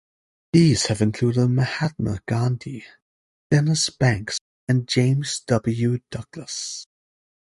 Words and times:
These 0.51 0.87
have 0.87 1.01
included 1.03 1.47
Mahatma 1.49 2.21
Gandhi, 2.25 2.85
Dennis 3.51 3.91
Banks 3.91 4.39
and 4.67 4.87
James 4.87 5.41
W. 5.41 5.99
Douglass. 6.09 6.87